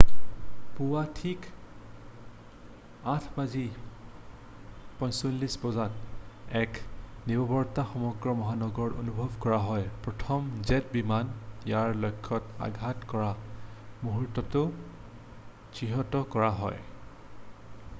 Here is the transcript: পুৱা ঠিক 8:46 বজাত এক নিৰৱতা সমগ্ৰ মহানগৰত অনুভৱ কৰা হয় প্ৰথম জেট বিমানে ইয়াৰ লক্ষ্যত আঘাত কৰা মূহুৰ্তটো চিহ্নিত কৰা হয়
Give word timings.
পুৱা 0.75 1.01
ঠিক 1.17 1.43
8:46 3.15 5.57
বজাত 5.65 6.55
এক 6.63 6.79
নিৰৱতা 7.31 7.85
সমগ্ৰ 7.91 8.33
মহানগৰত 8.41 8.99
অনুভৱ 9.05 9.37
কৰা 9.45 9.61
হয় 9.67 9.87
প্ৰথম 10.07 10.49
জেট 10.71 10.89
বিমানে 10.97 11.37
ইয়াৰ 11.69 12.03
লক্ষ্যত 12.07 12.67
আঘাত 12.71 13.11
কৰা 13.15 13.29
মূহুৰ্তটো 14.07 14.65
চিহ্নিত 15.81 16.25
কৰা 16.37 16.53
হয় 16.65 16.85